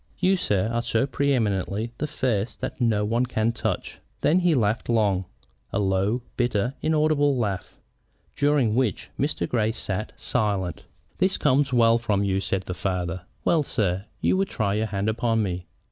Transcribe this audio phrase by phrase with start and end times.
[0.17, 4.39] You, sir, are so pre eminently the first that no one can touch you." Then
[4.39, 5.25] he laughed long,
[5.71, 7.79] a low, bitter, inaudible laugh,
[8.35, 9.47] during which Mr.
[9.47, 10.85] Grey sat silent.
[11.19, 13.21] "This comes well from you!" said the father.
[13.45, 15.67] "Well, sir, you would try your hand upon me.